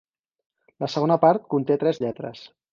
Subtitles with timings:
[0.85, 2.45] La segona part conté tres lletres.